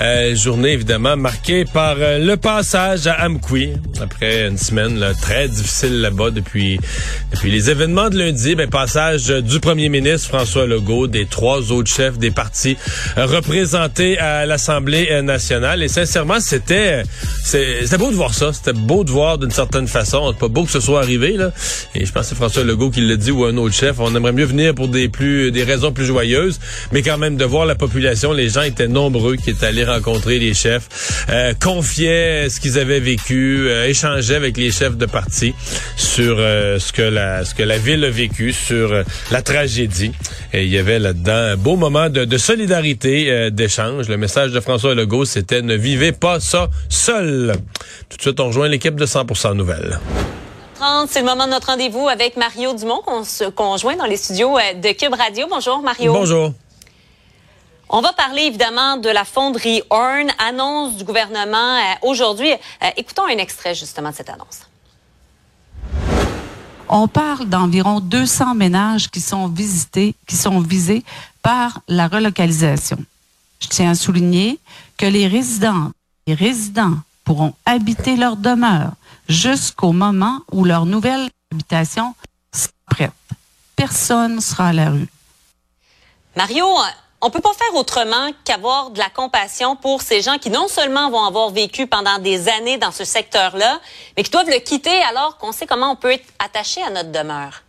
Euh, 0.00 0.36
journée 0.36 0.74
évidemment 0.74 1.16
marquée 1.16 1.64
par 1.64 1.96
euh, 1.98 2.18
le 2.20 2.36
passage 2.36 3.08
à 3.08 3.26
Amqui 3.26 3.72
après 4.00 4.46
une 4.46 4.56
semaine 4.56 4.96
là, 4.96 5.12
très 5.12 5.48
difficile 5.48 6.00
là-bas 6.00 6.30
depuis 6.30 6.78
depuis 7.32 7.50
les 7.50 7.68
événements 7.68 8.08
de 8.08 8.16
lundi. 8.16 8.54
Ben, 8.54 8.70
passage 8.70 9.26
du 9.26 9.58
premier 9.58 9.88
ministre 9.88 10.28
François 10.28 10.66
Legault, 10.66 11.08
des 11.08 11.26
trois 11.26 11.72
autres 11.72 11.90
chefs 11.90 12.16
des 12.16 12.30
partis 12.30 12.76
représentés 13.16 14.18
à 14.18 14.46
l'Assemblée 14.46 15.20
nationale. 15.22 15.82
Et 15.82 15.88
sincèrement, 15.88 16.38
c'était 16.38 17.02
c'était 17.42 17.98
beau 17.98 18.10
de 18.10 18.16
voir 18.16 18.34
ça. 18.34 18.52
C'était 18.52 18.74
beau 18.74 19.02
de 19.02 19.10
voir 19.10 19.36
d'une 19.38 19.50
certaine 19.50 19.88
façon. 19.88 20.32
C'est 20.32 20.38
pas 20.38 20.48
beau 20.48 20.64
que 20.64 20.70
ce 20.70 20.80
soit 20.80 21.00
arrivé 21.00 21.36
là. 21.36 21.50
Et 21.96 22.06
je 22.06 22.12
pense 22.12 22.22
que 22.22 22.28
c'est 22.28 22.34
François 22.36 22.62
Legault 22.62 22.90
qui 22.90 23.00
l'a 23.00 23.16
dit 23.16 23.32
ou 23.32 23.44
un 23.44 23.56
autre 23.56 23.74
chef. 23.74 23.96
On 23.98 24.14
aimerait 24.14 24.32
mieux 24.32 24.44
venir 24.44 24.76
pour 24.76 24.86
des 24.86 25.08
plus 25.08 25.50
des 25.50 25.64
raisons 25.64 25.90
plus 25.90 26.04
joyeuses, 26.04 26.60
mais 26.92 27.02
quand 27.02 27.18
même 27.18 27.36
de 27.36 27.44
voir 27.44 27.66
la 27.66 27.74
population. 27.74 28.32
Les 28.32 28.48
gens 28.48 28.62
étaient 28.62 28.86
nombreux 28.86 29.34
qui 29.34 29.50
étaient 29.50 29.66
allés 29.66 29.87
rencontrer 29.88 30.38
les 30.38 30.54
chefs, 30.54 31.24
euh, 31.30 31.52
confiaient 31.60 32.48
ce 32.48 32.60
qu'ils 32.60 32.78
avaient 32.78 33.00
vécu, 33.00 33.66
euh, 33.68 33.86
échangeaient 33.88 34.36
avec 34.36 34.56
les 34.56 34.70
chefs 34.70 34.96
de 34.96 35.06
parti 35.06 35.54
sur 35.96 36.36
euh, 36.38 36.78
ce 36.78 36.92
que 36.92 37.02
la 37.02 37.44
ce 37.44 37.54
que 37.54 37.62
la 37.62 37.78
ville 37.78 38.04
a 38.04 38.10
vécu, 38.10 38.52
sur 38.52 38.92
euh, 38.92 39.02
la 39.30 39.42
tragédie. 39.42 40.12
Et 40.52 40.64
il 40.64 40.70
y 40.70 40.78
avait 40.78 40.98
là-dedans 40.98 41.32
un 41.32 41.56
beau 41.56 41.76
moment 41.76 42.08
de, 42.08 42.24
de 42.24 42.38
solidarité, 42.38 43.30
euh, 43.30 43.50
d'échange. 43.50 44.08
Le 44.08 44.16
message 44.16 44.52
de 44.52 44.60
François 44.60 44.94
Legault, 44.94 45.24
c'était 45.24 45.62
ne 45.62 45.74
vivez 45.74 46.12
pas 46.12 46.40
ça 46.40 46.68
seul. 46.88 47.54
Tout 48.08 48.16
de 48.16 48.22
suite, 48.22 48.40
on 48.40 48.46
rejoint 48.48 48.68
l'équipe 48.68 48.94
de 48.96 49.06
100% 49.06 49.54
Nouvelles. 49.54 49.98
C'est 51.08 51.20
le 51.20 51.26
moment 51.26 51.46
de 51.46 51.50
notre 51.50 51.66
rendez-vous 51.68 52.08
avec 52.08 52.36
Mario 52.36 52.72
Dumont 52.74 53.00
qu'on 53.04 53.24
se 53.24 53.44
conjoint 53.44 53.96
dans 53.96 54.06
les 54.06 54.16
studios 54.16 54.56
de 54.80 54.92
Cube 54.92 55.14
Radio. 55.14 55.46
Bonjour 55.50 55.82
Mario. 55.82 56.12
Bonjour. 56.12 56.52
On 57.90 58.02
va 58.02 58.12
parler 58.12 58.42
évidemment 58.42 58.98
de 58.98 59.08
la 59.08 59.24
fonderie 59.24 59.82
Horn, 59.88 60.30
annonce 60.38 60.96
du 60.96 61.04
gouvernement 61.04 61.78
euh, 61.78 61.94
aujourd'hui. 62.02 62.52
Euh, 62.52 62.90
écoutons 62.98 63.24
un 63.24 63.38
extrait 63.38 63.74
justement 63.74 64.10
de 64.10 64.14
cette 64.14 64.28
annonce. 64.28 64.60
On 66.90 67.08
parle 67.08 67.46
d'environ 67.46 68.00
200 68.00 68.54
ménages 68.54 69.08
qui 69.10 69.20
sont 69.20 69.48
visités, 69.48 70.14
qui 70.26 70.36
sont 70.36 70.60
visés 70.60 71.02
par 71.42 71.80
la 71.88 72.08
relocalisation. 72.08 72.98
Je 73.60 73.68
tiens 73.68 73.92
à 73.92 73.94
souligner 73.94 74.58
que 74.98 75.06
les 75.06 75.26
résidents, 75.26 75.90
les 76.26 76.34
résidents 76.34 76.96
pourront 77.24 77.54
habiter 77.64 78.16
leur 78.16 78.36
demeure 78.36 78.92
jusqu'au 79.28 79.92
moment 79.92 80.40
où 80.52 80.64
leur 80.64 80.84
nouvelle 80.84 81.30
habitation 81.52 82.14
sera 82.52 82.72
prête. 82.86 83.12
Personne 83.76 84.40
sera 84.42 84.68
à 84.68 84.72
la 84.74 84.90
rue. 84.90 85.08
Mario, 86.36 86.66
on 87.20 87.30
peut 87.30 87.40
pas 87.40 87.52
faire 87.58 87.74
autrement 87.74 88.30
qu'avoir 88.44 88.90
de 88.90 88.98
la 88.98 89.08
compassion 89.12 89.74
pour 89.76 90.02
ces 90.02 90.22
gens 90.22 90.38
qui 90.38 90.50
non 90.50 90.68
seulement 90.68 91.10
vont 91.10 91.24
avoir 91.24 91.50
vécu 91.50 91.86
pendant 91.86 92.18
des 92.18 92.48
années 92.48 92.78
dans 92.78 92.92
ce 92.92 93.04
secteur-là, 93.04 93.80
mais 94.16 94.22
qui 94.22 94.30
doivent 94.30 94.48
le 94.50 94.60
quitter 94.60 94.96
alors 95.10 95.36
qu'on 95.38 95.50
sait 95.52 95.66
comment 95.66 95.90
on 95.92 95.96
peut 95.96 96.12
être 96.12 96.24
attaché 96.38 96.80
à 96.82 96.90
notre 96.90 97.10
demeure. 97.10 97.62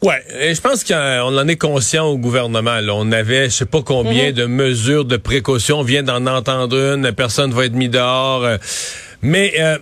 Ouais, 0.00 0.22
et 0.38 0.54
je 0.54 0.60
pense 0.60 0.84
qu'on 0.84 1.36
en 1.38 1.48
est 1.48 1.56
conscient 1.56 2.06
au 2.06 2.16
gouvernement. 2.16 2.76
Là. 2.80 2.92
On 2.94 3.10
avait, 3.10 3.46
je 3.50 3.56
sais 3.56 3.66
pas 3.66 3.82
combien 3.82 4.26
Mhm. 4.28 4.32
de 4.32 4.46
mesures 4.46 5.04
de 5.04 5.16
précaution. 5.16 5.80
On 5.80 5.82
vient 5.82 6.04
d'en 6.04 6.24
entendre 6.28 6.76
une. 6.94 7.10
Personne 7.12 7.52
va 7.52 7.64
être 7.64 7.72
mis 7.72 7.88
dehors. 7.88 8.44
euh, 8.44 8.58
Mais 9.22 9.54
euh, 9.58 9.76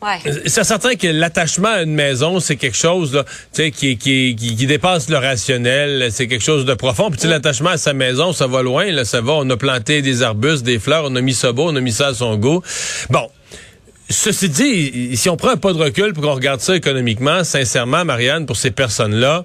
Ouais. 0.00 0.32
c'est 0.46 0.62
certain 0.62 0.94
que 0.94 1.08
l'attachement 1.08 1.70
à 1.70 1.82
une 1.82 1.94
maison, 1.94 2.38
c'est 2.38 2.54
quelque 2.54 2.76
chose 2.76 3.14
là, 3.14 3.24
qui, 3.52 3.72
qui, 3.72 3.96
qui, 3.98 4.36
qui 4.36 4.66
dépasse 4.66 5.08
le 5.08 5.16
rationnel. 5.16 6.10
C'est 6.12 6.28
quelque 6.28 6.44
chose 6.44 6.64
de 6.64 6.74
profond. 6.74 7.10
Puis 7.10 7.20
sais, 7.20 7.26
l'attachement 7.28 7.70
à 7.70 7.78
sa 7.78 7.94
maison, 7.94 8.32
ça 8.32 8.46
va 8.46 8.62
loin. 8.62 8.92
Là, 8.92 9.04
ça 9.04 9.20
va. 9.20 9.32
On 9.32 9.50
a 9.50 9.56
planté 9.56 10.00
des 10.00 10.22
arbustes, 10.22 10.64
des 10.64 10.78
fleurs. 10.78 11.04
On 11.06 11.16
a 11.16 11.20
mis 11.20 11.34
ça 11.34 11.50
beau. 11.50 11.68
On 11.68 11.74
a 11.74 11.80
mis 11.80 11.92
ça 11.92 12.08
à 12.08 12.14
son 12.14 12.36
goût. 12.36 12.62
Bon. 13.10 13.28
Ceci 14.10 14.48
dit, 14.48 15.16
si 15.16 15.28
on 15.28 15.36
prend 15.36 15.50
un 15.50 15.56
pas 15.56 15.72
de 15.72 15.78
recul 15.78 16.14
pour 16.14 16.22
qu'on 16.22 16.34
regarde 16.34 16.60
ça 16.60 16.74
économiquement, 16.74 17.44
sincèrement, 17.44 18.06
Marianne, 18.06 18.46
pour 18.46 18.56
ces 18.56 18.70
personnes-là, 18.70 19.44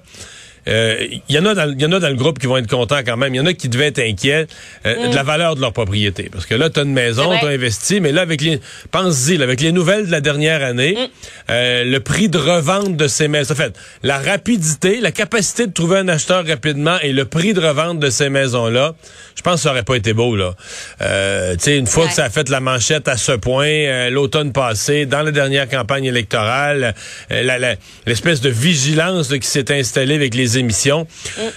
il 0.66 1.20
y 1.34 1.38
en 1.38 1.46
a 1.46 1.54
dans, 1.54 1.70
il 1.70 1.80
y 1.80 1.86
en 1.86 1.92
a 1.92 2.00
dans 2.00 2.08
le 2.08 2.14
groupe 2.14 2.38
qui 2.38 2.46
vont 2.46 2.56
être 2.56 2.68
contents 2.70 3.00
quand 3.04 3.16
même. 3.16 3.34
Il 3.34 3.38
y 3.38 3.40
en 3.40 3.46
a 3.46 3.52
qui 3.52 3.68
devaient 3.68 3.86
être 3.88 3.98
inquiets 4.00 4.46
euh, 4.86 5.08
de 5.10 5.14
la 5.14 5.22
valeur 5.22 5.56
de 5.56 5.60
leur 5.60 5.72
propriété. 5.72 6.28
Parce 6.32 6.46
que 6.46 6.54
là, 6.54 6.70
tu 6.70 6.80
as 6.80 6.84
une 6.84 6.92
maison, 6.92 7.22
C'est 7.24 7.28
vrai. 7.28 7.40
tu 7.40 7.46
as 7.46 7.50
investi, 7.50 8.00
mais 8.00 8.12
là, 8.12 8.22
avec 8.22 8.40
les. 8.40 8.60
Pense-y, 8.90 9.42
avec 9.42 9.60
les 9.60 9.72
nouvelles 9.72 10.06
de 10.06 10.10
la 10.10 10.20
dernière 10.20 10.62
année, 10.64 10.96
euh, 11.50 11.84
le 11.84 12.00
prix 12.00 12.28
de 12.28 12.38
revente 12.38 12.96
de 12.96 13.08
ces 13.08 13.28
maisons. 13.28 13.52
En 13.52 13.56
fait, 13.56 13.74
la 14.02 14.18
rapidité, 14.18 15.00
la 15.00 15.12
capacité 15.12 15.66
de 15.66 15.72
trouver 15.72 15.98
un 15.98 16.08
acheteur 16.08 16.46
rapidement 16.46 16.96
et 17.02 17.12
le 17.12 17.24
prix 17.24 17.52
de 17.54 17.60
revente 17.60 17.98
de 17.98 18.10
ces 18.10 18.28
maisons-là, 18.30 18.94
je 19.36 19.42
pense 19.42 19.56
que 19.56 19.60
ça 19.62 19.70
aurait 19.70 19.82
pas 19.82 19.96
été 19.96 20.12
beau, 20.12 20.34
là. 20.36 20.54
Euh, 21.02 21.52
tu 21.54 21.64
sais, 21.64 21.78
une 21.78 21.86
fois 21.86 22.04
Ouais. 22.04 22.08
que 22.10 22.14
ça 22.16 22.24
a 22.24 22.30
fait 22.30 22.48
la 22.48 22.60
manchette 22.60 23.08
à 23.08 23.16
ce 23.16 23.32
point, 23.32 23.66
euh, 23.66 24.10
l'automne 24.10 24.52
passé, 24.52 25.06
dans 25.06 25.22
la 25.22 25.30
dernière 25.30 25.68
campagne 25.68 26.04
électorale, 26.04 26.94
euh, 27.30 27.74
l'espèce 28.06 28.40
de 28.40 28.50
vigilance 28.50 29.30
là, 29.30 29.38
qui 29.38 29.48
s'est 29.48 29.72
installée 29.72 30.14
avec 30.14 30.34
les 30.34 30.53
émissions. 30.56 31.06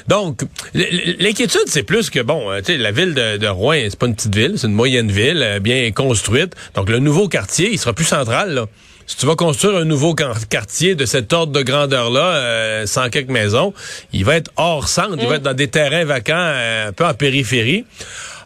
Donc, 0.08 0.42
l- 0.76 0.88
l- 0.92 1.16
l'inquiétude, 1.20 1.64
c'est 1.68 1.84
plus 1.84 2.10
que, 2.10 2.20
bon, 2.20 2.52
euh, 2.52 2.60
tu 2.60 2.74
sais, 2.74 2.78
la 2.78 2.92
ville 2.92 3.14
de, 3.14 3.38
de 3.38 3.48
Rouen, 3.48 3.78
c'est 3.90 3.98
pas 4.00 4.08
une 4.08 4.16
petite 4.16 4.36
ville, 4.36 4.54
c'est 4.58 4.68
une 4.68 4.74
moyenne 4.74 5.12
ville, 5.12 5.42
euh, 5.44 5.60
bien 5.60 5.92
construite. 5.92 6.54
Donc, 6.76 6.90
le 6.90 7.00
nouveau 7.00 7.28
quartier, 7.28 7.70
il 7.72 7.78
sera 7.80 7.94
plus 7.94 8.06
central, 8.06 8.54
là. 8.54 8.66
Si 9.10 9.16
tu 9.16 9.26
vas 9.26 9.36
construire 9.36 9.78
un 9.78 9.86
nouveau 9.86 10.14
quar- 10.16 10.48
quartier 10.50 10.94
de 10.94 11.06
cet 11.06 11.32
ordre 11.32 11.54
de 11.54 11.62
grandeur-là, 11.62 12.26
euh, 12.26 12.86
sans 12.86 13.10
quelques 13.10 13.30
maisons, 13.30 13.74
il 14.12 14.26
va 14.26 14.36
être 14.36 14.52
hors 14.58 14.90
centre, 14.90 15.16
il 15.18 15.28
va 15.28 15.36
être 15.36 15.44
dans 15.44 15.54
des 15.54 15.70
terrains 15.70 16.04
vacants, 16.04 16.34
euh, 16.36 16.90
un 16.90 16.92
peu 16.92 17.06
en 17.06 17.14
périphérie. 17.14 17.86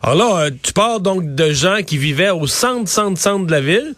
Alors 0.04 0.16
là, 0.16 0.42
euh, 0.46 0.52
tu 0.62 0.72
pars 0.74 1.00
donc 1.00 1.34
de 1.34 1.52
gens 1.52 1.80
qui 1.84 1.98
vivaient 1.98 2.30
au 2.30 2.46
centre, 2.46 2.88
centre, 2.88 3.20
centre 3.20 3.48
de 3.48 3.52
la 3.52 3.62
ville, 3.62 3.96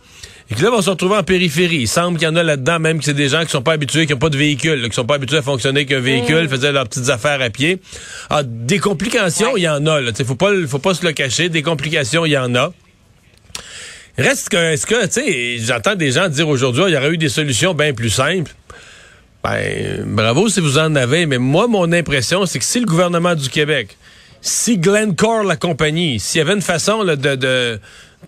et 0.49 0.55
qui 0.55 0.61
là 0.61 0.69
vont 0.69 0.81
se 0.81 0.89
retrouver 0.89 1.15
en 1.15 1.23
périphérie. 1.23 1.81
Il 1.81 1.87
semble 1.87 2.17
qu'il 2.17 2.27
y 2.27 2.31
en 2.31 2.35
a 2.35 2.43
là-dedans, 2.43 2.79
même 2.79 2.99
que 2.99 3.05
c'est 3.05 3.13
des 3.13 3.29
gens 3.29 3.43
qui 3.43 3.51
sont 3.51 3.61
pas 3.61 3.73
habitués, 3.73 4.05
qui 4.05 4.13
n'ont 4.13 4.19
pas 4.19 4.29
de 4.29 4.37
véhicule, 4.37 4.81
là, 4.81 4.89
qui 4.89 4.95
sont 4.95 5.05
pas 5.05 5.15
habitués 5.15 5.37
à 5.37 5.41
fonctionner 5.41 5.81
avec 5.81 5.91
un 5.91 5.99
véhicule, 5.99 6.49
faisaient 6.49 6.71
leurs 6.71 6.87
petites 6.87 7.09
affaires 7.09 7.41
à 7.41 7.49
pied. 7.49 7.79
Ah, 8.29 8.43
des 8.43 8.79
complications, 8.79 9.55
il 9.55 9.63
y 9.63 9.69
en 9.69 9.85
a. 9.85 10.01
Là. 10.01 10.11
T'sais, 10.11 10.23
Faut 10.25 10.35
pas, 10.35 10.51
faut 10.67 10.79
pas 10.79 10.93
se 10.93 11.05
le 11.05 11.13
cacher. 11.13 11.49
Des 11.49 11.61
complications, 11.61 12.25
il 12.25 12.31
y 12.31 12.37
en 12.37 12.53
a. 12.55 12.73
Reste 14.17 14.49
que, 14.49 14.57
est-ce 14.57 14.85
que, 14.85 15.05
tu 15.05 15.13
sais, 15.13 15.57
j'entends 15.59 15.95
des 15.95 16.11
gens 16.11 16.27
dire 16.29 16.47
aujourd'hui, 16.47 16.83
il 16.87 16.93
y 16.93 16.97
aurait 16.97 17.09
eu 17.09 17.17
des 17.17 17.29
solutions 17.29 17.73
bien 17.73 17.93
plus 17.93 18.11
simples. 18.11 18.53
Ben, 19.43 20.03
bravo 20.05 20.47
si 20.49 20.61
vous 20.61 20.77
en 20.77 20.95
avez, 20.95 21.25
mais 21.25 21.37
moi, 21.37 21.67
mon 21.67 21.91
impression, 21.91 22.45
c'est 22.45 22.59
que 22.59 22.65
si 22.65 22.79
le 22.79 22.85
gouvernement 22.85 23.35
du 23.35 23.49
Québec, 23.49 23.97
si 24.39 24.77
Glencore, 24.77 25.43
la 25.43 25.55
compagnie, 25.55 26.19
s'il 26.19 26.39
y 26.39 26.41
avait 26.41 26.53
une 26.53 26.61
façon 26.61 27.01
là, 27.01 27.15
de, 27.15 27.35
de 27.35 27.79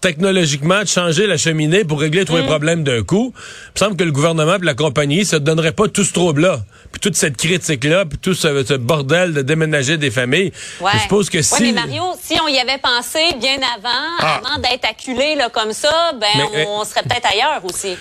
technologiquement 0.01 0.81
de 0.81 0.87
changer 0.87 1.27
la 1.27 1.37
cheminée 1.37 1.83
pour 1.83 1.99
régler 1.99 2.25
tous 2.25 2.35
les 2.35 2.43
problèmes 2.43 2.83
d'un 2.83 3.03
coup, 3.03 3.33
il 3.35 3.71
me 3.75 3.79
semble 3.79 3.97
que 3.97 4.03
le 4.03 4.11
gouvernement 4.11 4.55
et 4.55 4.65
la 4.65 4.73
compagnie, 4.73 5.25
ça 5.25 5.39
ne 5.39 5.45
donnerait 5.45 5.71
pas 5.71 5.87
tout 5.87 6.03
ce 6.03 6.13
trouble-là, 6.13 6.59
puis 6.91 6.99
toute 6.99 7.15
cette 7.15 7.37
critique-là, 7.37 8.05
puis 8.05 8.17
tout 8.17 8.33
ce, 8.33 8.63
ce 8.63 8.73
bordel 8.75 9.33
de 9.33 9.41
déménager 9.41 9.97
des 9.97 10.11
familles. 10.11 10.51
Ouais. 10.81 10.91
Je 10.95 10.99
suppose 10.99 11.29
que 11.29 11.37
Ouais, 11.37 11.43
si... 11.43 11.63
mais 11.63 11.71
Mario, 11.73 12.03
si 12.21 12.37
on 12.41 12.47
y 12.47 12.57
avait 12.57 12.77
pensé 12.79 13.19
bien 13.39 13.57
avant, 13.77 13.89
Ah. 14.19 14.41
avant 14.43 14.61
d'être 14.61 14.85
acculé 14.89 15.35
là, 15.35 15.49
comme 15.49 15.73
ça, 15.73 16.11
ben 16.19 16.27
Mais- 16.53 16.65
on 16.67 16.83
serait 16.83 17.03
peut-être 17.03 17.27
ailleurs 17.31 17.61
aussi. 17.63 17.95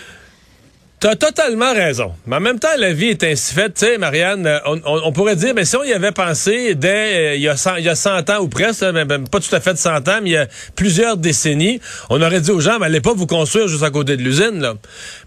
T'as 1.05 1.17
totalement 1.17 1.75
raison. 1.75 2.12
Mais 2.27 2.37
en 2.37 2.41
même 2.41 2.59
temps, 2.59 2.69
la 2.79 2.95
vie 2.95 3.09
est 3.09 3.23
ainsi 3.25 3.53
faite. 3.53 3.75
Tu 3.75 3.85
sais, 3.85 3.99
Marianne, 3.99 4.47
euh, 4.47 4.59
on, 4.65 4.81
on- 4.87 5.03
on 5.05 5.12
pourrait 5.12 5.37
dire, 5.37 5.53
mais 5.55 5.67
si 5.67 5.77
on 5.77 5.85
y 5.85 5.93
avait 5.93 6.12
pensé 6.12 6.75
dès 6.75 6.89
euh, 6.89 7.35
il, 7.35 7.43
y 7.43 7.49
a 7.49 7.59
100, 7.59 7.77
il 7.77 7.85
y 7.85 7.91
a 7.91 7.95
100 7.95 8.31
ans 8.31 8.39
ou 8.41 8.49
presque, 8.49 8.81
là, 8.81 8.91
ben, 8.93 9.05
ben, 9.05 9.29
pas 9.29 9.39
tout 9.39 9.55
à 9.55 9.61
fait 9.61 9.75
de 9.75 9.79
100 9.79 10.09
ans, 10.09 10.21
mais 10.23 10.31
il 10.31 10.33
y 10.33 10.37
a 10.39 10.47
plusieurs 10.77 11.19
décennies, 11.19 11.79
on 12.09 12.23
aurait 12.23 12.41
dit 12.41 12.51
aux 12.51 12.61
gens, 12.61 12.79
mais 12.79 12.87
allez 12.87 13.03
pas 13.03 13.12
vous 13.12 13.27
construire 13.27 13.69
juste 13.69 13.83
à 13.83 13.91
côté 13.91 14.17
de 14.17 14.23
l'usine. 14.23 14.62
là. 14.62 14.77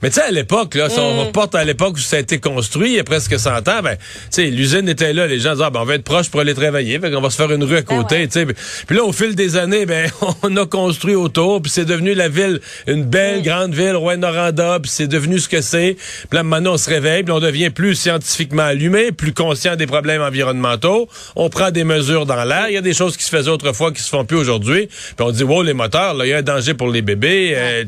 Mais 0.01 0.09
tu 0.09 0.15
sais, 0.15 0.23
à 0.23 0.31
l'époque, 0.31 0.73
là, 0.73 0.89
si 0.89 0.97
on 0.97 1.25
reporte 1.25 1.53
à 1.53 1.63
l'époque 1.63 1.93
où 1.93 1.99
ça 1.99 2.15
a 2.15 2.19
été 2.21 2.39
construit, 2.39 2.89
il 2.93 2.95
y 2.95 2.99
a 2.99 3.03
presque 3.03 3.37
100 3.37 3.57
ans, 3.69 3.81
ben, 3.83 3.97
tu 3.97 4.01
sais, 4.31 4.45
l'usine 4.45 4.89
était 4.89 5.13
là, 5.13 5.27
les 5.27 5.37
gens 5.37 5.51
disaient, 5.51 5.65
ah, 5.67 5.69
ben, 5.69 5.81
on 5.81 5.85
va 5.85 5.93
être 5.93 6.03
proche 6.03 6.31
pour 6.31 6.39
aller 6.39 6.55
travailler, 6.55 6.99
fait 6.99 7.11
qu'on 7.11 7.21
va 7.21 7.29
se 7.29 7.35
faire 7.35 7.51
une 7.51 7.63
rue 7.63 7.77
à 7.77 7.83
côté. 7.83 8.15
ouais. 8.15 8.27
tu 8.27 8.39
sais. 8.39 8.47
Puis 8.87 8.97
là, 8.97 9.03
au 9.03 9.11
fil 9.11 9.35
des 9.35 9.57
années, 9.57 9.85
ben, 9.85 10.09
on 10.41 10.57
a 10.57 10.65
construit 10.65 11.13
autour, 11.13 11.61
puis 11.61 11.71
c'est 11.71 11.85
devenu 11.85 12.15
la 12.15 12.29
ville, 12.29 12.61
une 12.87 13.03
belle 13.03 13.43
grande 13.43 13.75
ville, 13.75 13.95
Rouen-Noranda, 13.95 14.79
puis 14.81 14.89
c'est 14.91 15.07
devenu 15.07 15.37
ce 15.37 15.47
que 15.47 15.61
passé. 15.67 15.97
Puis 16.29 16.37
là, 16.37 16.43
maintenant, 16.43 16.73
on 16.73 16.77
se 16.77 16.89
réveille, 16.89 17.23
puis 17.23 17.31
on 17.31 17.39
devient 17.39 17.69
plus 17.69 17.95
scientifiquement 17.95 18.63
allumé, 18.63 19.11
plus 19.11 19.33
conscient 19.33 19.75
des 19.75 19.87
problèmes 19.87 20.21
environnementaux. 20.21 21.07
On 21.35 21.49
prend 21.49 21.71
des 21.71 21.83
mesures 21.83 22.25
dans 22.25 22.43
l'air. 22.43 22.65
Il 22.69 22.73
y 22.73 22.77
a 22.77 22.81
des 22.81 22.93
choses 22.93 23.17
qui 23.17 23.23
se 23.23 23.29
faisaient 23.29 23.49
autrefois 23.49 23.91
qui 23.91 24.01
se 24.01 24.09
font 24.09 24.25
plus 24.25 24.37
aujourd'hui. 24.37 24.87
Puis 24.87 25.15
on 25.25 25.31
dit, 25.31 25.43
wow, 25.43 25.63
les 25.63 25.73
moteurs, 25.73 26.13
là, 26.13 26.25
il 26.25 26.29
y 26.29 26.33
a 26.33 26.37
un 26.37 26.41
danger 26.41 26.73
pour 26.73 26.89
les 26.89 27.01
bébés. 27.01 27.53
Euh, 27.55 27.83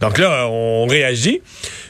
donc 0.00 0.18
là, 0.18 0.46
on 0.48 0.86
réagit. 0.86 1.40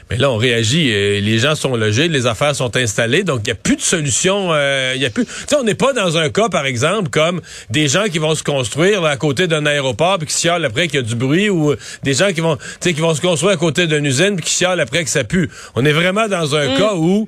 Mais 0.09 0.17
là, 0.17 0.29
on 0.29 0.37
réagit. 0.37 0.91
Euh, 0.91 1.19
les 1.19 1.39
gens 1.39 1.55
sont 1.55 1.75
logés, 1.75 2.07
les 2.07 2.27
affaires 2.27 2.55
sont 2.55 2.75
installées, 2.77 3.23
donc 3.23 3.41
il 3.43 3.45
n'y 3.45 3.51
a 3.51 3.55
plus 3.55 3.75
de 3.75 3.81
solution. 3.81 4.49
Euh, 4.53 4.93
il 4.95 5.01
y 5.01 5.05
a 5.05 5.09
plus. 5.09 5.25
Tu 5.25 5.31
sais, 5.47 5.55
on 5.55 5.63
n'est 5.63 5.73
pas 5.73 5.93
dans 5.93 6.17
un 6.17 6.29
cas, 6.29 6.47
par 6.49 6.65
exemple, 6.65 7.09
comme 7.09 7.41
des 7.71 7.87
gens 7.87 8.03
qui 8.11 8.19
vont 8.19 8.35
se 8.35 8.43
construire 8.43 9.03
à 9.03 9.17
côté 9.17 9.47
d'un 9.47 9.65
aéroport 9.65 10.19
puis 10.19 10.27
qui 10.27 10.39
chialent 10.39 10.65
après 10.65 10.87
qu'il 10.87 10.99
y 10.99 11.03
a 11.03 11.05
du 11.05 11.15
bruit, 11.15 11.49
ou 11.49 11.73
des 12.03 12.13
gens 12.13 12.31
qui 12.33 12.41
vont, 12.41 12.55
tu 12.57 12.63
sais, 12.81 12.93
qui 12.93 13.01
vont 13.01 13.15
se 13.15 13.21
construire 13.21 13.53
à 13.53 13.57
côté 13.57 13.87
d'une 13.87 14.05
usine 14.05 14.35
puis 14.35 14.45
qui 14.45 14.53
chialent 14.53 14.79
après 14.79 15.03
que 15.03 15.09
ça 15.09 15.23
pue. 15.23 15.49
On 15.73 15.83
est 15.85 15.93
vraiment 15.93 16.27
dans 16.27 16.55
un 16.55 16.73
mm. 16.73 16.77
cas 16.77 16.93
où 16.95 17.27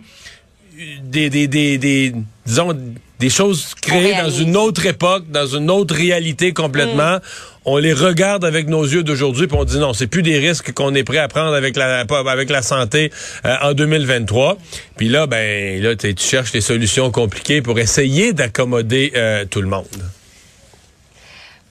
des, 1.04 1.30
des, 1.32 1.48
des, 1.48 1.78
des 1.80 2.14
disons 2.46 2.78
des 3.20 3.30
choses 3.30 3.74
créées 3.82 4.16
dans 4.16 4.30
une 4.30 4.56
autre 4.56 4.86
époque, 4.86 5.26
dans 5.30 5.48
une 5.48 5.72
autre 5.72 5.96
réalité 5.96 6.54
complètement. 6.54 7.16
Mm. 7.16 7.22
On 7.66 7.78
les 7.78 7.94
regarde 7.94 8.46
avec 8.46 8.70
nos 8.70 8.84
yeux 8.84 9.04
d'aujourd'hui, 9.04 9.48
puis 9.48 9.58
on 9.60 9.66
dit 9.66 9.78
non, 9.78 9.94
c'est 9.94 10.08
plus 10.08 10.22
des 10.22 10.40
risques 10.40 10.72
qu'on 10.74 10.96
est 10.96 11.04
prêt 11.04 11.18
à 11.18 11.28
prendre 11.28 11.54
avec 11.54 11.76
la 11.76 12.06
avec 12.28 12.50
la 12.50 12.62
santé 12.62 13.12
euh, 13.46 13.56
en 13.62 13.74
2023. 13.74 14.58
Puis 14.96 15.10
là, 15.10 15.28
ben 15.28 15.82
là, 15.82 15.96
tu 15.96 16.16
cherches 16.18 16.52
des 16.52 16.62
solutions 16.62 17.12
compliquées 17.12 17.62
pour 17.62 17.78
essayer 17.80 18.32
d'accommoder 18.32 19.12
euh, 19.16 19.46
tout 19.46 19.62
le 19.62 19.68
monde. 19.68 19.86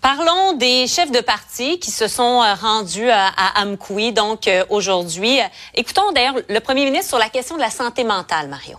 Parlons 0.02 0.52
des 0.52 0.86
chefs 0.86 1.10
de 1.10 1.20
parti 1.20 1.78
qui 1.78 1.90
se 1.90 2.08
sont 2.08 2.42
euh, 2.42 2.54
rendus 2.54 3.08
à, 3.08 3.28
à 3.28 3.62
Amkoui, 3.62 4.12
donc 4.12 4.50
aujourd'hui. 4.68 5.38
Écoutons 5.74 6.12
d'ailleurs 6.14 6.36
le 6.48 6.60
premier 6.60 6.84
ministre 6.84 7.08
sur 7.08 7.18
la 7.18 7.30
question 7.30 7.56
de 7.56 7.62
la 7.62 7.70
santé 7.70 8.04
mentale, 8.04 8.48
Mario. 8.48 8.76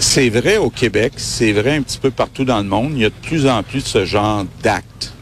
C'est 0.00 0.28
vrai 0.28 0.58
au 0.58 0.70
Québec, 0.70 1.14
c'est 1.16 1.52
vrai 1.52 1.76
un 1.76 1.82
petit 1.82 1.98
peu 1.98 2.12
partout 2.12 2.44
dans 2.44 2.58
le 2.58 2.64
monde. 2.64 2.92
Il 2.94 3.00
y 3.00 3.04
a 3.04 3.08
de 3.08 3.14
plus 3.14 3.48
en 3.48 3.64
plus 3.64 3.82
de 3.82 3.88
ce 3.88 4.04
genre 4.04 4.44
d'actes 4.62 5.12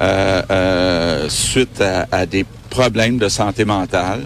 euh, 0.00 0.42
euh, 0.50 1.28
suite 1.28 1.82
à, 1.82 2.24
des 2.24 2.46
problèmes 2.70 3.18
de 3.18 3.28
santé 3.28 3.66
mentale. 3.66 4.22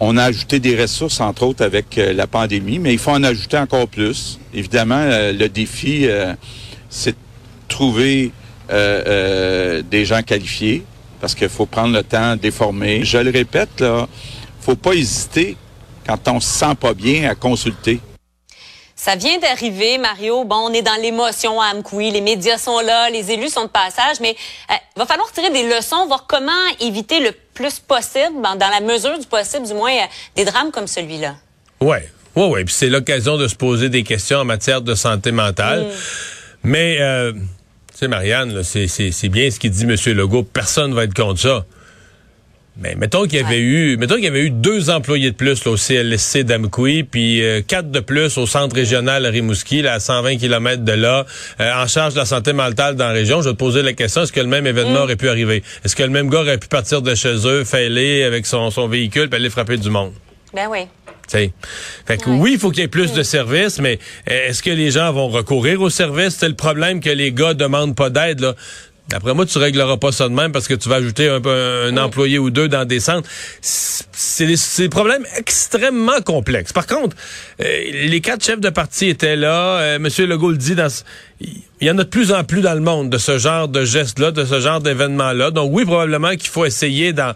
On 0.00 0.18
a 0.18 0.24
ajouté 0.24 0.60
des 0.60 0.78
ressources, 0.80 1.18
entre 1.20 1.44
autres, 1.44 1.64
avec 1.64 1.96
euh, 1.96 2.12
la 2.12 2.26
pandémie, 2.26 2.78
mais 2.78 2.92
il 2.92 2.98
faut 2.98 3.12
en 3.12 3.24
ajouter 3.24 3.56
encore 3.56 3.88
plus. 3.88 4.38
Évidemment, 4.52 5.04
le 5.06 5.46
défi, 5.48 6.06
c'est 6.90 7.12
de 7.12 7.16
trouver 7.68 8.32
des 8.68 10.04
gens 10.04 10.22
qualifiés, 10.22 10.84
parce 11.22 11.34
qu'il 11.34 11.48
faut 11.48 11.66
prendre 11.66 11.94
le 11.94 12.02
temps 12.02 12.36
de 12.36 12.42
les 12.42 12.50
former. 12.50 13.02
Je 13.02 13.16
le 13.16 13.30
répète, 13.30 13.80
là, 13.80 14.06
faut 14.60 14.76
pas 14.76 14.92
hésiter 14.92 15.56
quand 16.06 16.28
on 16.28 16.40
se 16.40 16.48
sent 16.48 16.74
pas 16.80 16.94
bien 16.94 17.28
à 17.28 17.34
consulter. 17.34 18.00
Ça 19.04 19.16
vient 19.16 19.36
d'arriver, 19.40 19.98
Mario. 19.98 20.44
Bon, 20.44 20.68
on 20.68 20.72
est 20.72 20.82
dans 20.82 21.00
l'émotion 21.02 21.60
à 21.60 21.74
Amkoui. 21.74 22.12
Les 22.12 22.20
médias 22.20 22.56
sont 22.56 22.78
là, 22.78 23.10
les 23.10 23.32
élus 23.32 23.48
sont 23.48 23.64
de 23.64 23.68
passage, 23.68 24.20
mais 24.20 24.36
il 24.68 24.74
euh, 24.74 24.76
va 24.94 25.06
falloir 25.06 25.32
tirer 25.32 25.50
des 25.50 25.68
leçons, 25.68 26.06
voir 26.06 26.26
comment 26.28 26.52
éviter 26.78 27.18
le 27.18 27.32
plus 27.52 27.80
possible, 27.80 28.40
dans 28.40 28.68
la 28.70 28.80
mesure 28.80 29.18
du 29.18 29.26
possible, 29.26 29.66
du 29.66 29.74
moins, 29.74 29.90
euh, 29.90 30.06
des 30.36 30.44
drames 30.44 30.70
comme 30.70 30.86
celui-là. 30.86 31.34
Ouais, 31.80 32.08
ouais, 32.36 32.48
ouais. 32.48 32.64
Puis 32.64 32.74
c'est 32.74 32.90
l'occasion 32.90 33.38
de 33.38 33.48
se 33.48 33.56
poser 33.56 33.88
des 33.88 34.04
questions 34.04 34.38
en 34.38 34.44
matière 34.44 34.82
de 34.82 34.94
santé 34.94 35.32
mentale. 35.32 35.82
Mm. 35.82 35.88
Mais, 36.62 36.98
euh, 37.00 37.32
tu 37.32 37.40
sais, 37.94 38.06
Marianne, 38.06 38.62
c'est 38.62 39.28
bien 39.28 39.50
ce 39.50 39.58
qu'il 39.58 39.72
dit 39.72 39.82
M. 39.82 39.96
Legault. 40.14 40.44
Personne 40.44 40.94
va 40.94 41.02
être 41.02 41.14
contre 41.14 41.40
ça. 41.40 41.64
Mais 42.78 42.94
mettons 42.94 43.24
qu'il 43.24 43.38
y 43.38 43.42
avait 43.42 43.60
eu, 43.60 43.98
mettons 43.98 44.14
qu'il 44.14 44.24
y 44.24 44.28
avait 44.28 44.44
eu 44.44 44.50
deux 44.50 44.88
employés 44.88 45.30
de 45.30 45.36
plus 45.36 45.64
là, 45.64 45.72
au 45.72 45.76
CLSC 45.76 46.42
d'Amkoui, 46.42 47.02
puis 47.02 47.44
euh, 47.44 47.60
quatre 47.60 47.90
de 47.90 48.00
plus 48.00 48.38
au 48.38 48.46
centre 48.46 48.74
régional 48.74 49.26
à 49.26 49.28
Rimouski, 49.28 49.82
là, 49.82 49.94
à 49.94 50.00
120 50.00 50.38
km 50.38 50.82
de 50.82 50.92
là, 50.92 51.26
euh, 51.60 51.72
en 51.74 51.86
charge 51.86 52.14
de 52.14 52.18
la 52.18 52.24
santé 52.24 52.54
mentale 52.54 52.96
dans 52.96 53.08
la 53.08 53.12
région. 53.12 53.42
Je 53.42 53.50
vais 53.50 53.54
te 53.54 53.58
poser 53.58 53.82
la 53.82 53.92
question 53.92 54.22
est-ce 54.22 54.32
que 54.32 54.40
le 54.40 54.46
même 54.46 54.66
événement 54.66 55.00
mm. 55.00 55.02
aurait 55.02 55.16
pu 55.16 55.28
arriver? 55.28 55.62
Est-ce 55.84 55.94
que 55.94 56.02
le 56.02 56.08
même 56.08 56.30
gars 56.30 56.40
aurait 56.40 56.58
pu 56.58 56.68
partir 56.68 57.02
de 57.02 57.14
chez 57.14 57.46
eux, 57.46 57.64
fêler 57.64 58.24
avec 58.24 58.46
son, 58.46 58.70
son 58.70 58.88
véhicule, 58.88 59.28
puis 59.28 59.38
aller 59.38 59.50
frapper 59.50 59.76
du 59.76 59.90
monde? 59.90 60.12
Ben 60.54 60.66
oui. 60.70 60.86
Fait 62.06 62.18
que 62.18 62.28
oui, 62.28 62.52
il 62.54 62.58
faut 62.58 62.70
qu'il 62.70 62.80
y 62.80 62.84
ait 62.84 62.88
plus 62.88 63.12
de 63.12 63.22
services, 63.22 63.78
mais 63.80 63.98
est-ce 64.26 64.62
que 64.62 64.70
les 64.70 64.90
gens 64.90 65.12
vont 65.12 65.28
recourir 65.28 65.80
aux 65.80 65.90
services? 65.90 66.36
C'est 66.38 66.48
le 66.48 66.54
problème 66.54 67.00
que 67.00 67.10
les 67.10 67.32
gars 67.32 67.54
demandent 67.54 67.96
pas 67.96 68.10
d'aide. 68.10 68.54
D'après 69.08 69.34
moi, 69.34 69.44
tu 69.44 69.58
régleras 69.58 69.96
pas 69.96 70.12
ça 70.12 70.28
de 70.28 70.34
même 70.34 70.52
parce 70.52 70.68
que 70.68 70.74
tu 70.74 70.88
vas 70.88 70.96
ajouter 70.96 71.28
un, 71.28 71.44
un, 71.44 71.96
employé 71.96 72.38
ou 72.38 72.50
deux 72.50 72.68
dans 72.68 72.86
des 72.86 73.00
centres. 73.00 73.28
C'est 73.60 74.46
des, 74.46 74.88
problèmes 74.88 75.26
extrêmement 75.36 76.20
complexes. 76.24 76.72
Par 76.72 76.86
contre, 76.86 77.16
euh, 77.60 77.64
les 77.92 78.20
quatre 78.20 78.44
chefs 78.44 78.60
de 78.60 78.70
parti 78.70 79.08
étaient 79.08 79.36
là. 79.36 79.80
Euh, 79.80 79.98
Monsieur 79.98 80.26
Legault 80.26 80.50
le 80.50 80.56
dit 80.56 80.74
dans 80.74 80.88
il 81.40 81.62
y 81.86 81.90
en 81.90 81.98
a 81.98 82.04
de 82.04 82.08
plus 82.08 82.32
en 82.32 82.44
plus 82.44 82.60
dans 82.60 82.74
le 82.74 82.80
monde 82.80 83.10
de 83.10 83.18
ce 83.18 83.38
genre 83.38 83.66
de 83.66 83.84
gestes-là, 83.84 84.30
de 84.30 84.44
ce 84.44 84.60
genre 84.60 84.80
d'événements-là. 84.80 85.50
Donc 85.50 85.70
oui, 85.72 85.84
probablement 85.84 86.30
qu'il 86.30 86.48
faut 86.48 86.64
essayer 86.64 87.12
d'en, 87.12 87.32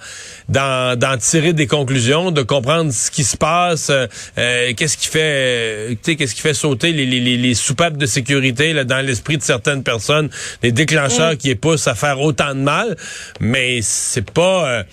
tirer 1.19 1.53
des 1.53 1.67
conclusions, 1.67 2.31
de 2.31 2.43
comprendre 2.43 2.93
ce 2.93 3.11
qui 3.11 3.25
se 3.25 3.37
passe, 3.37 3.91
euh, 3.91 4.07
euh, 4.39 4.73
qu'est-ce 4.77 4.97
qui 4.97 5.09
fait, 5.09 5.91
euh, 5.91 5.95
qu'est-ce 6.03 6.35
qui 6.35 6.41
fait 6.41 6.55
sauter 6.55 6.93
les, 6.93 7.07
les, 7.07 7.37
les, 7.37 7.55
soupapes 7.55 7.97
de 7.97 8.07
sécurité 8.07 8.73
là, 8.73 8.85
dans 8.85 9.05
l'esprit 9.05 9.37
de 9.37 9.43
certaines 9.43 9.83
personnes, 9.83 10.31
les 10.63 10.73
déclencheurs 10.73 11.33
mm. 11.33 11.39
qui 11.39 11.55
poussent 11.57 11.89
à 11.89 11.95
faire 11.95 12.21
autant 12.21 12.55
de 12.55 12.61
mal. 12.61 12.97
Mais 13.41 13.81
c'est 13.83 14.31
pas 14.31 14.85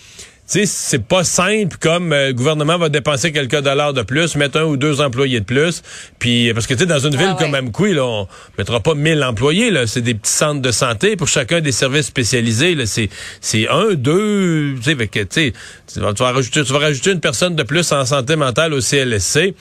c'est 0.45 1.03
pas 1.03 1.23
simple 1.23 1.77
comme 1.79 2.11
euh, 2.11 2.27
le 2.27 2.33
gouvernement 2.33 2.77
va 2.77 2.89
dépenser 2.89 3.31
quelques 3.31 3.61
dollars 3.61 3.93
de 3.93 4.01
plus, 4.01 4.35
mettre 4.35 4.59
un 4.59 4.63
ou 4.63 4.77
deux 4.77 5.01
employés 5.01 5.39
de 5.39 5.45
plus, 5.45 5.81
puis 6.19 6.53
parce 6.53 6.67
que 6.67 6.73
tu 6.73 6.81
sais 6.81 6.85
dans 6.85 6.99
une 6.99 7.15
ville 7.15 7.35
comme 7.39 7.55
Amkoui 7.55 7.93
là, 7.93 8.05
on 8.05 8.27
mettra 8.57 8.79
pas 8.79 8.93
mille 8.93 9.23
employés 9.23 9.71
là, 9.71 9.87
c'est 9.87 10.01
des 10.01 10.13
petits 10.13 10.31
centres 10.31 10.61
de 10.61 10.71
santé 10.71 11.15
pour 11.15 11.27
chacun 11.27 11.61
des 11.61 11.71
services 11.71 12.07
spécialisés 12.07 12.75
là, 12.75 12.85
c'est 12.85 13.09
c'est 13.41 13.67
un, 13.69 13.93
deux, 13.93 14.75
tu 14.83 14.95
sais, 14.95 14.95
tu 14.95 15.27
sais, 15.29 15.53
tu 15.87 15.99
vas 15.99 16.31
rajouter 16.31 16.63
tu 16.63 16.73
vas 16.73 16.79
rajouter 16.79 17.11
une 17.11 17.21
personne 17.21 17.55
de 17.55 17.63
plus 17.63 17.91
en 17.91 18.05
santé 18.05 18.35
mentale 18.35 18.73
au 18.73 18.81
CLSC. 18.81 19.55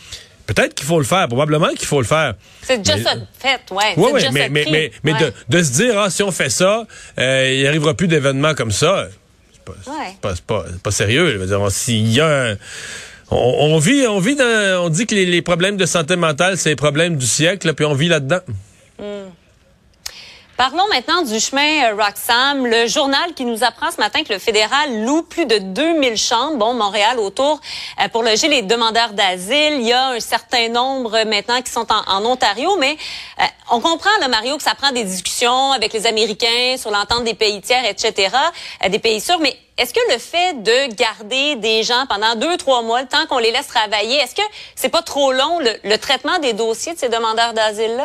Peut-être 0.45 0.75
qu'il 0.75 0.87
faut 0.87 0.99
le 0.99 1.05
faire, 1.05 1.29
probablement 1.29 1.69
qu'il 1.69 1.87
faut 1.87 2.01
le 2.01 2.07
faire. 2.07 2.35
C'est 2.63 2.79
déjà 2.79 2.99
ça 2.99 3.15
fait, 3.39 3.61
ouais. 3.71 3.95
Oui, 3.97 4.11
ouais, 4.11 4.31
mais, 4.33 4.49
mais, 4.49 4.67
mais, 4.71 4.91
mais, 5.05 5.13
de, 5.13 5.33
de, 5.49 5.63
se 5.63 5.73
dire, 5.73 5.97
ah, 5.97 6.11
si 6.11 6.25
on 6.25 6.33
fait 6.33 6.51
ça, 6.51 6.85
euh, 7.19 7.51
il 7.53 7.61
n'y 7.61 7.67
arrivera 7.67 7.95
plus 7.95 8.09
d'événements 8.09 8.55
comme 8.55 8.73
ça 8.73 9.07
pas, 9.65 10.35
pas, 10.47 10.65
pas, 10.83 10.91
sérieux. 10.91 11.47
S'il 11.71 12.13
y 12.13 12.21
a 12.21 12.57
on, 13.31 13.79
vit, 13.79 14.07
on 14.07 14.19
vit 14.19 14.37
dans, 14.37 14.85
on 14.85 14.89
dit 14.89 15.07
que 15.07 15.15
les, 15.15 15.43
problèmes 15.43 15.77
de 15.77 15.87
santé 15.87 16.17
mentale, 16.17 16.59
c'est 16.59 16.71
les 16.71 16.77
problèmes 16.77 17.17
du 17.17 17.27
siècle, 17.27 17.73
puis 17.75 17.85
on 17.85 17.95
vit 17.95 18.09
là-dedans. 18.09 18.41
Hmm. 18.99 19.31
Parlons 20.59 20.87
maintenant 20.89 21.23
du 21.23 21.41
chemin 21.41 21.91
euh, 21.91 21.97
Roxham, 21.97 22.67
le 22.67 22.87
journal 22.87 23.33
qui 23.35 23.47
nous 23.47 23.65
apprend 23.65 23.91
ce 23.91 23.97
matin 23.97 24.23
que 24.23 24.35
le 24.35 24.39
fédéral 24.39 25.03
loue 25.03 25.23
plus 25.23 25.47
de 25.47 25.57
2000 25.57 26.19
chambres, 26.19 26.59
bon, 26.59 26.75
Montréal 26.75 27.19
autour, 27.19 27.59
euh, 28.01 28.09
pour 28.09 28.23
loger 28.23 28.49
les 28.49 28.61
demandeurs 28.61 29.15
d'asile. 29.15 29.77
Il 29.81 29.87
y 29.87 29.93
a 29.95 30.09
un 30.09 30.21
certain 30.21 30.69
nombre 30.69 31.25
maintenant 31.25 31.63
qui 31.63 31.73
sont 31.73 31.87
en, 31.91 32.25
Ontario, 32.27 32.77
mais 32.79 32.99
euh, 33.41 33.45
on 33.71 33.81
comprend, 33.81 34.11
là, 34.21 34.29
Mario, 34.29 34.59
que 34.59 34.63
ça 34.63 34.75
prend 34.75 34.93
des 34.93 35.05
discussions 35.05 35.73
avec 35.73 35.95
les 35.95 36.07
Américains 36.07 36.77
sur 36.77 36.91
l'entente 36.91 37.25
des 37.25 37.35
pays 37.35 37.63
tiers, 37.63 37.87
etc., 37.87 38.37
des 38.91 38.99
pays 38.99 39.23
sûrs, 39.23 39.39
mais 39.41 39.57
est-ce 39.79 39.95
que 39.95 40.13
le 40.13 40.19
fait 40.19 40.63
de 40.63 40.95
garder 40.95 41.57
des 41.57 41.83
gens 41.83 42.05
pendant 42.11 42.35
deux, 42.35 42.59
trois 42.59 42.83
mois, 42.83 43.01
le 43.01 43.09
temps 43.09 43.27
qu'on 43.27 43.39
les 43.39 43.53
laisse 43.53 43.69
travailler, 43.69 44.17
est-ce 44.17 44.35
que 44.35 44.43
c'est 44.77 44.91
pas 44.91 45.03
trop 45.03 45.33
long, 45.33 45.61
le, 45.61 45.71
le 45.83 45.97
traitement 45.97 46.39
des 46.41 46.53
dossiers 46.53 46.93
de 46.93 46.99
ces 46.99 47.09
demandeurs 47.09 47.55
d'asile-là? 47.55 48.05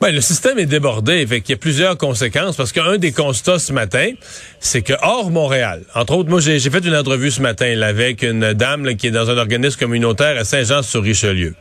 Ben, 0.00 0.14
le 0.14 0.20
système 0.20 0.60
est 0.60 0.66
débordé, 0.66 1.26
fait 1.26 1.40
qu'il 1.40 1.54
y 1.54 1.54
a 1.54 1.58
plusieurs 1.58 1.98
conséquences, 1.98 2.54
parce 2.54 2.70
qu'un 2.70 2.98
des 2.98 3.10
constats 3.10 3.58
ce 3.58 3.72
matin, 3.72 4.12
c'est 4.60 4.82
que 4.82 4.92
hors 5.02 5.32
Montréal, 5.32 5.82
entre 5.92 6.14
autres, 6.14 6.30
moi 6.30 6.38
j'ai 6.38 6.60
fait 6.60 6.84
une 6.86 6.94
entrevue 6.94 7.32
ce 7.32 7.42
matin 7.42 7.74
là, 7.74 7.88
avec 7.88 8.22
une 8.22 8.52
dame 8.52 8.94
qui 8.94 9.08
est 9.08 9.10
dans 9.10 9.28
un 9.28 9.36
organisme 9.36 9.76
communautaire 9.76 10.38
à 10.38 10.44
Saint-Jean-sur-Richelieu. 10.44 11.56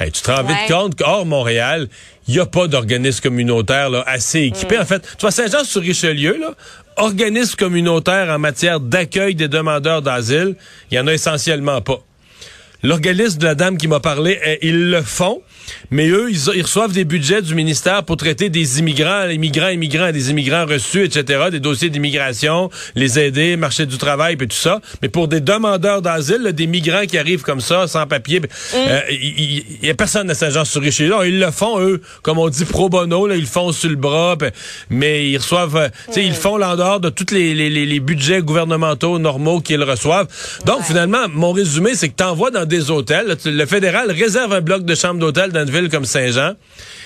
tu 0.00 0.10
te 0.10 0.30
rends 0.30 0.42
vite 0.42 0.68
compte 0.68 0.94
qu'hors 0.94 1.26
Montréal, 1.26 1.86
il 2.28 2.34
n'y 2.34 2.40
a 2.40 2.46
pas 2.46 2.66
d'organisme 2.66 3.20
communautaire 3.20 3.90
là, 3.90 4.02
assez 4.06 4.40
équipé. 4.40 4.78
Mm. 4.78 4.80
En 4.80 4.86
fait, 4.86 5.02
tu 5.02 5.20
vois, 5.20 5.30
Saint-Jean-sur-Richelieu, 5.30 6.38
là, 6.40 6.54
organisme 6.96 7.56
communautaire 7.56 8.30
en 8.30 8.38
matière 8.38 8.80
d'accueil 8.80 9.34
des 9.34 9.48
demandeurs 9.48 10.00
d'asile, 10.00 10.56
il 10.90 10.94
y 10.96 10.98
en 10.98 11.06
a 11.08 11.12
essentiellement 11.12 11.82
pas. 11.82 12.02
L'organisme 12.82 13.38
de 13.38 13.44
la 13.44 13.54
dame 13.54 13.76
qui 13.76 13.86
m'a 13.88 14.00
parlé, 14.00 14.38
eh, 14.44 14.58
ils 14.66 14.90
le 14.90 15.02
font, 15.02 15.40
mais 15.90 16.08
eux, 16.08 16.28
ils, 16.30 16.38
ils, 16.56 16.62
reçoivent 16.62 16.92
des 16.92 17.04
budgets 17.04 17.40
du 17.42 17.54
ministère 17.54 18.02
pour 18.02 18.16
traiter 18.16 18.48
des 18.48 18.80
immigrants, 18.80 19.28
immigrants, 19.28 19.68
immigrants, 19.68 20.10
des 20.10 20.30
immigrants 20.30 20.66
reçus, 20.66 21.04
etc., 21.04 21.44
des 21.52 21.60
dossiers 21.60 21.90
d'immigration, 21.90 22.70
les 22.96 23.18
aider, 23.20 23.56
marché 23.56 23.86
du 23.86 23.98
travail, 23.98 24.36
puis 24.36 24.48
tout 24.48 24.56
ça. 24.56 24.80
Mais 25.00 25.08
pour 25.08 25.28
des 25.28 25.40
demandeurs 25.40 26.02
d'asile, 26.02 26.52
des 26.52 26.66
migrants 26.66 27.06
qui 27.06 27.18
arrivent 27.18 27.42
comme 27.42 27.60
ça, 27.60 27.86
sans 27.86 28.06
papier, 28.06 28.40
ben, 28.40 28.48
Mm. 28.72 28.76
euh, 28.88 29.00
il 29.10 29.86
y, 29.86 29.90
a 29.90 29.94
personne 29.94 30.28
à 30.30 30.34
Saint-Jean-sur-Richelieu. 30.34 31.10
Là, 31.10 31.24
Ils 31.26 31.38
le 31.38 31.50
font, 31.50 31.80
eux, 31.80 32.00
comme 32.22 32.38
on 32.38 32.48
dit, 32.48 32.64
pro 32.64 32.88
bono, 32.88 33.26
là, 33.26 33.36
ils 33.36 33.42
le 33.42 33.46
font 33.46 33.70
sur 33.72 33.90
le 33.90 33.96
bras, 33.96 34.34
ben, 34.36 34.50
mais 34.90 35.28
ils 35.30 35.36
reçoivent, 35.36 35.76
euh, 35.76 35.88
tu 36.08 36.14
sais, 36.14 36.24
ils 36.24 36.30
le 36.30 36.34
font 36.34 36.60
en 36.60 36.76
dehors 36.76 37.00
de 37.00 37.10
tous 37.10 37.32
les, 37.32 37.54
les, 37.54 37.70
les, 37.70 37.86
les 37.86 38.00
budgets 38.00 38.40
gouvernementaux 38.42 39.18
normaux 39.18 39.60
qu'ils 39.60 39.82
reçoivent. 39.84 40.26
Donc, 40.66 40.78
Ouais. 40.80 40.84
finalement, 40.86 41.28
mon 41.32 41.52
résumé, 41.52 41.94
c'est 41.94 42.08
que 42.08 42.16
tu 42.16 42.24
envoies 42.24 42.50
dans 42.50 42.64
des 42.72 42.90
hôtels. 42.90 43.36
Le 43.44 43.66
fédéral 43.66 44.10
réserve 44.10 44.52
un 44.52 44.60
bloc 44.60 44.84
de 44.84 44.94
chambres 44.94 45.20
d'hôtel 45.20 45.52
dans 45.52 45.64
une 45.64 45.70
ville 45.70 45.88
comme 45.88 46.04
Saint-Jean 46.04 46.54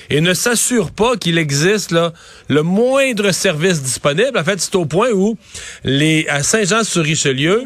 et 0.08 0.20
ne 0.20 0.32
s'assure 0.32 0.92
pas 0.92 1.16
qu'il 1.16 1.37
existe 1.37 1.90
là, 1.90 2.12
le 2.49 2.62
moindre 2.62 3.32
service 3.32 3.82
disponible. 3.82 4.38
En 4.38 4.44
fait, 4.44 4.61
c'est 4.61 4.76
au 4.76 4.87
point 4.87 5.11
où 5.11 5.37
les 5.85 6.26
à 6.28 6.42
Saint-Jean-sur-Richelieu, 6.44 7.64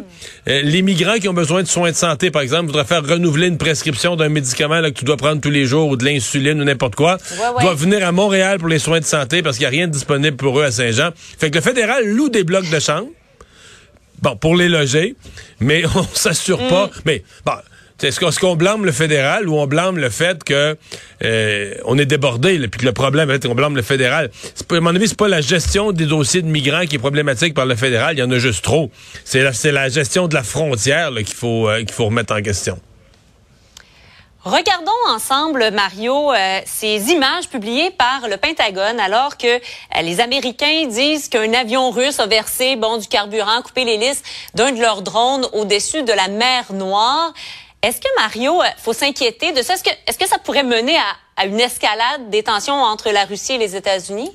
euh, 0.49 0.63
les 0.63 0.81
migrants 0.83 1.19
qui 1.19 1.29
ont 1.29 1.35
besoin 1.35 1.63
de 1.63 1.69
soins 1.69 1.91
de 1.91 1.97
santé, 1.97 2.31
par 2.31 2.41
exemple, 2.43 2.67
voudraient 2.67 2.85
faire 2.87 3.07
renouveler 3.07 3.49
une 3.49 3.59
prescription 3.59 4.17
d'un 4.17 4.31
médicament 4.31 4.81
là, 4.81 4.91
que 4.91 4.99
tu 4.99 5.05
dois 5.05 5.19
prendre 5.19 5.41
tous 5.41 5.51
les 5.51 5.67
jours 5.67 5.89
ou 5.89 5.97
de 5.97 6.05
l'insuline 6.05 6.61
ou 6.61 6.65
n'importe 6.65 6.95
quoi, 6.95 7.19
Ouais, 7.33 7.49
ouais. 7.57 7.63
doivent 7.63 7.79
venir 7.81 8.07
à 8.07 8.13
Montréal 8.13 8.59
pour 8.59 8.69
les 8.69 8.79
soins 8.79 9.01
de 9.01 9.05
santé 9.05 9.43
parce 9.43 9.57
qu'il 9.59 9.65
n'y 9.65 9.75
a 9.75 9.77
rien 9.79 9.87
de 9.87 9.93
disponible 9.93 10.37
pour 10.37 10.59
eux 10.59 10.65
à 10.65 10.71
Saint-Jean. 10.71 11.11
Fait 11.39 11.51
que 11.51 11.57
le 11.57 11.63
fédéral 11.63 12.07
loue 12.09 12.31
des 12.31 12.45
blocs 12.45 12.71
de 12.71 12.81
chambres 12.81 13.09
bon, 14.23 14.37
pour 14.37 14.57
les 14.57 14.69
loger, 14.69 15.17
mais 15.61 15.83
on 15.95 16.07
s'assure 16.15 16.67
pas. 16.69 16.87
Mm. 16.87 17.01
Mais 17.05 17.25
bon, 17.45 17.53
est-ce 18.03 18.41
qu'on, 18.41 18.57
blâme 18.57 18.85
le 18.85 18.93
fédéral 18.93 19.49
ou 19.49 19.59
on 19.59 19.67
blâme 19.67 19.99
le 19.99 20.11
fait 20.11 20.43
que 20.45 20.77
euh, 21.23 21.75
on 21.85 21.99
est 21.99 22.07
débordé, 22.07 22.59
là, 22.59 22.69
puis 22.69 22.81
que 22.81 22.87
le 22.87 22.93
problème, 22.93 23.39
qu'on 23.39 23.55
blâme 23.55 23.77
le 23.77 23.83
fédéral? 23.83 24.31
À 24.71 24.81
mon 24.81 24.95
avis, 24.95 25.09
c'est 25.09 25.17
pas 25.17 25.29
la 25.29 25.41
gestion 25.41 25.93
des 25.93 26.07
dossiers 26.07 26.43
de 26.43 26.49
migrants 26.49 26.87
qui 26.87 26.97
est 26.97 27.01
problématique 27.01 27.55
par 27.55 27.67
le 27.67 27.77
fédéral. 27.77 28.17
Il 28.17 28.21
y 28.21 28.23
en 28.23 28.31
a 28.31 28.39
juste 28.39 28.65
trop. 28.65 28.91
C'est 29.25 29.43
la, 29.43 29.53
la 29.73 29.89
gestion 29.89 30.29
de 30.29 30.35
la 30.35 30.43
frontière 30.43 31.11
qu'il 31.15 31.27
faut 31.27 31.69
euh, 31.69 31.79
qu'il 31.79 31.93
faut 31.93 32.07
remettre 32.07 32.35
en 32.35 32.43
question. 32.43 32.79
Regardons 34.43 34.91
ensemble, 35.09 35.71
Mario, 35.71 36.33
euh, 36.33 36.61
ces 36.65 37.11
images 37.11 37.47
publiées 37.51 37.91
par 37.91 38.27
le 38.27 38.39
Pentagone 38.39 38.99
alors 38.99 39.37
que 39.37 39.47
euh, 39.47 40.03
les 40.03 40.21
Américains 40.21 40.87
disent 40.87 41.29
qu'un 41.29 41.53
avion 41.53 41.91
russe 41.91 42.19
a 42.21 42.27
versé 42.27 42.77
bon 42.77 42.97
du 42.97 43.07
carburant, 43.07 43.61
coupé 43.61 43.85
l'hélice 43.85 44.23
d'un 44.55 44.73
de 44.73 44.81
leurs 44.81 45.03
drones 45.03 45.47
au-dessus 45.53 46.05
de 46.05 46.13
la 46.13 46.29
mer 46.29 46.73
Noire. 46.73 47.35
Est-ce 47.83 48.01
que 48.01 48.09
Mario, 48.19 48.61
euh, 48.61 48.67
faut 48.79 48.93
s'inquiéter 48.93 49.53
de 49.53 49.63
ça? 49.63 49.75
Est-ce 49.75 49.85
que 49.85 49.91
est-ce 50.07 50.19
que 50.19 50.27
ça 50.27 50.39
pourrait 50.39 50.65
mener 50.65 50.97
à, 50.97 51.43
à 51.43 51.47
une 51.47 51.61
escalade 51.61 52.29
des 52.29 52.43
tensions 52.43 52.75
entre 52.75 53.11
la 53.11 53.25
Russie 53.25 53.55
et 53.55 53.59
les 53.59 53.75
États-Unis? 53.75 54.31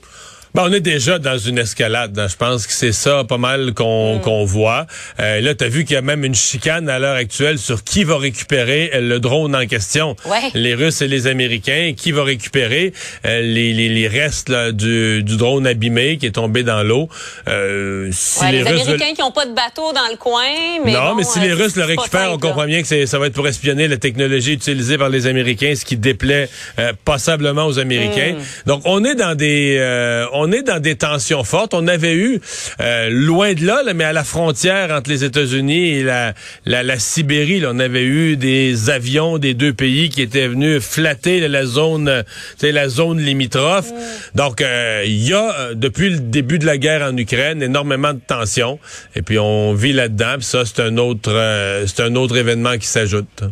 Ben, 0.56 0.64
on 0.70 0.72
est 0.72 0.80
déjà 0.80 1.20
dans 1.20 1.38
une 1.38 1.58
escalade. 1.58 2.18
hein. 2.18 2.28
Je 2.30 2.38
pense 2.38 2.66
que 2.66 2.72
c'est 2.72 2.94
ça 2.94 3.26
pas 3.26 3.38
mal 3.38 3.74
qu'on 3.74 4.20
qu'on 4.20 4.46
voit. 4.46 4.86
Euh, 5.20 5.42
là, 5.42 5.54
tu 5.54 5.66
as 5.66 5.68
vu 5.68 5.84
qu'il 5.84 5.96
y 5.96 5.98
a 5.98 6.02
même 6.02 6.24
une 6.24 6.34
chicane 6.34 6.88
à 6.88 6.98
l'heure 6.98 7.18
actuelle 7.18 7.58
sur 7.60 7.84
qui 7.84 8.06
va 8.06 8.18
récupérer 8.18 8.90
euh, 8.94 9.02
le 9.02 9.20
drone 9.20 9.54
en 9.54 9.66
question. 9.68 10.16
Ouais. 10.26 10.40
Les 10.54 10.74
Russes 10.74 11.02
et 11.02 11.10
les 11.10 11.28
Américains. 11.28 11.92
Qui 11.98 12.14
va 12.14 12.24
récupérer 12.24 12.94
euh, 13.26 13.42
les, 13.42 13.74
les, 13.74 13.90
les 13.90 14.08
restes 14.08 14.48
là, 14.48 14.72
du, 14.72 15.24
du 15.24 15.36
drone 15.36 15.68
abîmé 15.68 16.18
qui 16.18 16.26
est 16.28 16.32
tombé 16.32 16.64
dans 16.64 16.84
l'eau. 16.84 17.10
Euh, 17.50 18.10
si 18.14 18.40
Ouais, 18.42 18.52
les, 18.54 18.64
Russes 18.64 18.82
Américains 18.88 19.14
qui 19.14 19.22
n'ont 19.22 19.32
pas 19.32 19.46
de 19.46 19.54
bateau 19.54 19.92
dans 19.94 20.08
le 20.10 20.16
coin, 20.18 20.42
mais 20.86 20.94
non, 20.94 21.10
bon, 21.10 21.16
mais 21.16 21.24
si 21.26 21.40
euh, 21.40 21.44
les 21.44 21.54
Russes 21.54 21.74
c'est 21.74 21.82
le 21.82 21.86
récupèrent, 21.86 22.32
on 22.32 22.38
comprend 22.38 22.66
bien 22.66 22.82
que 22.82 23.06
ça 23.06 23.20
va 23.20 23.28
être 23.28 23.34
pour 23.34 23.48
espionner 23.48 23.90
la 23.90 23.98
technologie 23.98 24.54
utilisée 24.54 24.98
par 24.98 25.10
les 25.10 25.28
Américains, 25.28 25.74
ce 25.76 25.84
qui 25.84 25.98
déplaît 25.98 26.48
euh, 26.80 26.94
passablement 27.04 27.66
aux 27.66 27.78
Américains. 27.78 28.36
Hmm. 28.38 28.70
Donc, 28.70 28.82
on 28.86 29.04
est 29.04 29.16
dans 29.16 29.36
des, 29.36 29.78
euh, 29.80 30.26
on 30.46 30.52
est 30.52 30.62
dans 30.62 30.80
des 30.80 30.96
tensions 30.96 31.44
fortes. 31.44 31.74
On 31.74 31.88
avait 31.88 32.14
eu 32.14 32.40
euh, 32.80 33.10
loin 33.10 33.54
de 33.54 33.66
là, 33.66 33.82
là, 33.84 33.94
mais 33.94 34.04
à 34.04 34.14
la 34.14 34.24
frontière 34.24 34.92
entre 34.92 35.10
les 35.10 35.24
États-Unis 35.24 35.90
et 35.90 36.04
la, 36.04 36.34
la, 36.66 36.84
la 36.84 37.00
Sibérie, 37.00 37.60
là, 37.60 37.70
on 37.74 37.80
avait 37.80 38.04
eu 38.04 38.38
des 38.38 38.90
avions 38.90 39.38
des 39.40 39.54
deux 39.54 39.74
pays 39.74 40.10
qui 40.10 40.22
étaient 40.22 40.48
venus 40.48 40.84
flatter 40.84 41.40
là, 41.40 41.48
la 41.48 41.66
zone, 41.66 42.24
la 42.62 42.90
zone 42.90 43.20
limitrophe. 43.20 43.92
Donc, 44.36 44.62
euh, 44.62 45.04
il 45.06 45.24
y 45.24 45.34
a 45.34 45.56
euh, 45.60 45.74
depuis 45.74 46.10
le 46.12 46.20
début 46.20 46.60
de 46.60 46.66
la 46.66 46.78
guerre 46.78 47.02
en 47.02 47.18
Ukraine 47.18 47.64
énormément 47.64 48.14
de 48.14 48.20
tensions. 48.20 48.80
Et 49.16 49.22
puis 49.22 49.40
on 49.40 49.74
vit 49.74 49.94
là-dedans. 49.94 50.36
Puis 50.38 50.46
ça, 50.46 50.64
c'est 50.66 50.82
un 50.82 50.98
autre, 50.98 51.32
euh, 51.32 51.86
c'est 51.88 52.02
un 52.04 52.16
autre 52.16 52.38
événement 52.38 52.78
qui 52.78 52.88
s'ajoute. 52.88 53.44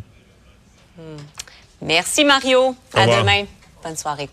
Merci 1.81 2.23
Mario. 2.23 2.59
Au 2.59 2.75
À 2.97 3.01
revoir. 3.01 3.21
demain. 3.21 3.43
Bonne 3.83 3.97
soirée. 3.97 4.29